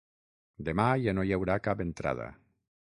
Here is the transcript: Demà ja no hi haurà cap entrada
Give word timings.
Demà 0.69 0.87
ja 1.03 1.15
no 1.19 1.27
hi 1.29 1.37
haurà 1.37 1.59
cap 1.69 1.87
entrada 1.89 2.31